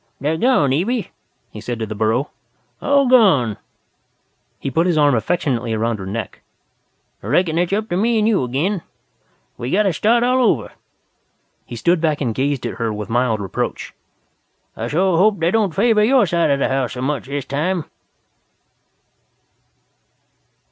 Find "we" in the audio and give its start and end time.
9.59-9.69